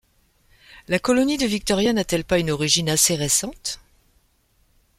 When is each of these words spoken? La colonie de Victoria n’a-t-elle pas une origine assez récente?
La 0.87 0.97
colonie 0.97 1.37
de 1.37 1.45
Victoria 1.45 1.93
n’a-t-elle 1.93 2.23
pas 2.25 2.39
une 2.39 2.49
origine 2.49 2.89
assez 2.89 3.15
récente? 3.15 3.79